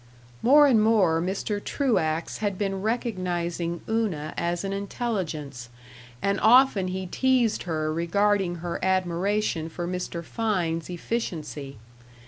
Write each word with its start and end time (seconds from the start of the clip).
More 0.41 0.65
and 0.65 0.81
more 0.81 1.21
Mr. 1.21 1.63
Truax 1.63 2.39
had 2.39 2.57
been 2.57 2.81
recognizing 2.81 3.81
Una 3.87 4.33
as 4.35 4.63
an 4.63 4.73
intelligence, 4.73 5.69
and 6.23 6.39
often 6.41 6.87
he 6.87 7.05
teased 7.05 7.61
her 7.69 7.93
regarding 7.93 8.55
her 8.65 8.83
admiration 8.83 9.69
for 9.69 9.87
Mr. 9.87 10.23
Fein's 10.23 10.89
efficiency. 10.89 11.77